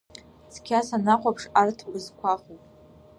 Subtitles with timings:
[0.53, 2.61] Цқьа санахәаԥш арҭ бызқәахуп.